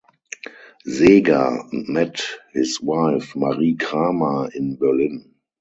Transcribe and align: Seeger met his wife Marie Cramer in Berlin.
Seeger 0.83 1.61
met 1.71 2.19
his 2.53 2.81
wife 2.81 3.35
Marie 3.35 3.75
Cramer 3.75 4.49
in 4.51 4.75
Berlin. 4.77 5.35